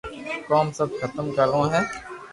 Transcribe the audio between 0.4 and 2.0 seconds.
ڪوم سب ختم ڪروہ ھي